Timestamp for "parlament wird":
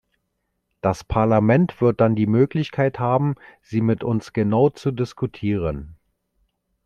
1.03-2.01